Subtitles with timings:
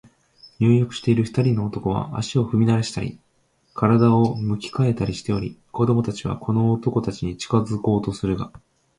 [0.59, 3.19] 入浴している二人の男は、足を踏みならしたり、
[3.79, 8.51] 身体を向き変えたりしており、子供たちはこの男たちに近づこうとするが、